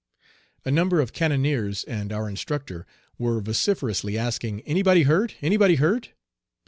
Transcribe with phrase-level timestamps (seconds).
[0.65, 2.87] A number of cannoneers and our instructor
[3.19, 5.35] were vociferously asking, "Anybody hurt?
[5.43, 6.13] Anybody hurt?"